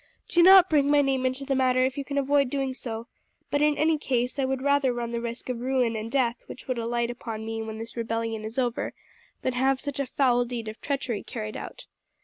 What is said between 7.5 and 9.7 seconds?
when this rebellion is over than